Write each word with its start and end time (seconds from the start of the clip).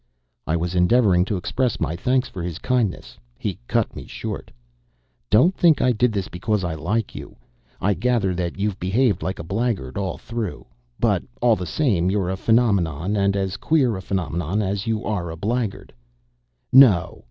I 0.47 0.55
was 0.57 0.73
endeavoring 0.73 1.25
to 1.25 1.37
express 1.37 1.79
my 1.79 1.95
thanks 1.95 2.27
for 2.27 2.41
his 2.41 2.57
kindness. 2.57 3.19
He 3.37 3.59
cut 3.67 3.95
me 3.95 4.07
short. 4.07 4.49
"Don't 5.29 5.55
think 5.55 5.79
I 5.79 5.91
did 5.91 6.11
this 6.11 6.27
because 6.27 6.63
I 6.63 6.73
like 6.73 7.13
you. 7.13 7.35
I 7.79 7.93
gather 7.93 8.33
that 8.33 8.57
you've 8.57 8.79
behaved 8.79 9.21
like 9.21 9.37
a 9.37 9.43
blackguard 9.43 9.99
all 9.99 10.17
through. 10.17 10.65
But, 10.99 11.21
all 11.39 11.55
the 11.55 11.67
same, 11.67 12.09
you're 12.09 12.31
a 12.31 12.35
phenomenon, 12.35 13.15
and 13.15 13.35
as 13.37 13.57
queer 13.57 13.95
a 13.95 14.01
phenomenon 14.01 14.59
as 14.63 14.87
you 14.87 15.05
are 15.05 15.29
a 15.29 15.37
blackguard. 15.37 15.93
No!" 16.73 17.19